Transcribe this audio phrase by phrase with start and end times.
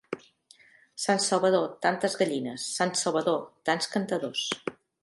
[1.03, 4.53] Sant Salvador, tantes gallines; sant Salvador, tants cantadors.